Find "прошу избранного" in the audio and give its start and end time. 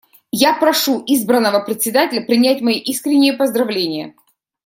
0.55-1.63